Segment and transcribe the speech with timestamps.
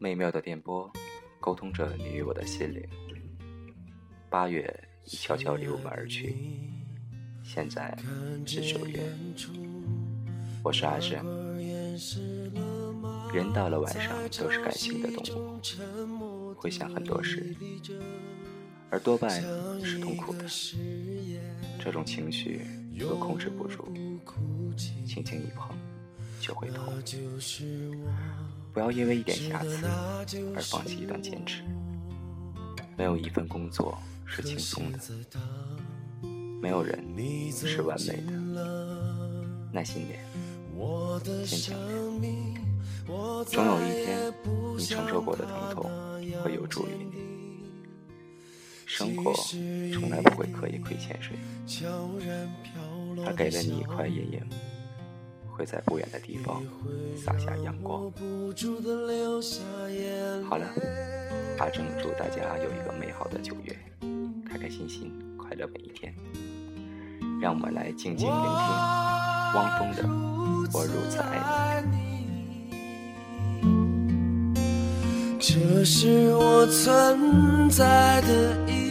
[0.00, 0.88] 美妙的电波，
[1.40, 2.88] 沟通着你与我的心灵。
[4.30, 6.36] 八月已悄悄离我们而去，
[7.42, 7.98] 现在
[8.46, 9.02] 是九月。
[10.62, 11.18] 我是阿珍。
[13.32, 17.52] 人到了晚上都是感性的动物，会想很多事，
[18.90, 19.28] 而多半
[19.82, 20.44] 是痛苦的。
[21.80, 22.60] 这种情绪
[22.96, 23.84] 若控制不住，
[25.04, 25.76] 轻轻一碰
[26.40, 26.94] 就会痛。
[28.78, 29.84] 不要因为一点瑕疵
[30.54, 31.64] 而放弃一段坚持。
[32.96, 35.00] 没有一份工作是轻松的，
[36.62, 37.04] 没有人
[37.50, 38.30] 是完美的。
[39.72, 40.24] 耐心点，
[41.44, 42.54] 坚强点，
[43.44, 44.32] 总有一天，
[44.76, 45.90] 你承受过的疼痛
[46.44, 47.18] 会有助于你。
[48.86, 49.34] 生活
[49.92, 51.36] 从来不会刻意亏欠谁，
[53.24, 54.40] 他给了你一块阴影。
[55.58, 56.62] 会在不远的地方
[57.16, 58.12] 洒下阳光。
[60.48, 60.64] 好了，
[61.58, 63.76] 阿正祝大家有一个美好的九月，
[64.48, 66.14] 开开心心，快乐每一天。
[67.40, 68.44] 让我们来静静聆听
[69.54, 70.04] 汪峰的
[70.72, 71.96] 《我如此爱你》。
[75.40, 78.87] 这是我存在的意义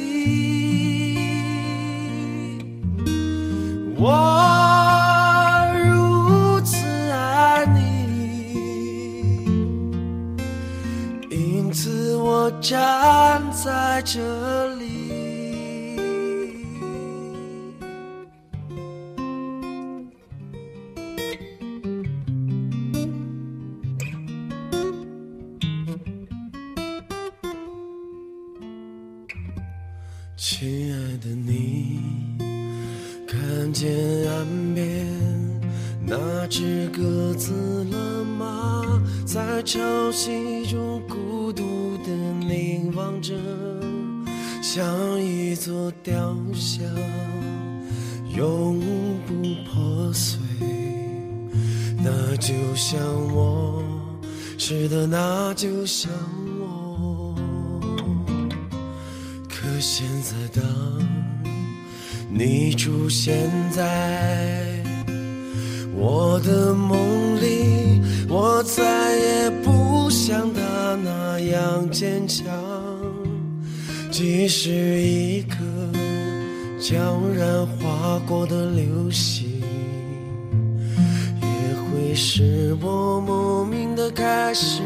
[12.70, 14.84] 站在这里，
[30.36, 32.02] 亲爱的你，
[33.26, 33.90] 看见
[34.30, 34.45] 岸
[34.76, 35.08] 边
[36.06, 39.02] 那只鸽子了吗？
[39.28, 42.10] 在潮汐中孤独的。
[42.48, 43.33] 凝望着，
[44.61, 46.82] 像一座雕像，
[48.33, 48.80] 永
[49.27, 49.33] 不
[49.70, 50.39] 破碎。
[52.02, 52.98] 那就像
[53.36, 53.83] 我，
[54.58, 56.09] 是的，那就像
[56.61, 57.36] 我。
[59.49, 60.64] 可现在，当
[62.30, 64.82] 你出现在
[65.94, 66.98] 我的梦，
[68.77, 70.61] 再也不像他
[71.04, 71.17] 那。
[71.39, 72.43] 样坚强，
[74.11, 74.70] 即使
[75.02, 75.55] 一颗
[76.80, 76.95] 悄
[77.38, 79.61] 然划过的流星，
[81.42, 81.48] 也
[81.80, 84.82] 会使我莫名的开始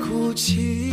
[0.00, 0.92] 哭泣。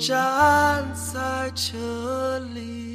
[0.00, 2.89] 站在这里。